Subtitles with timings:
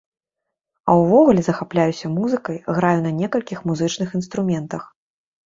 [0.93, 4.83] А ўвогуле, захапляюся музыкай, граю на некалькіх музычных інструментах.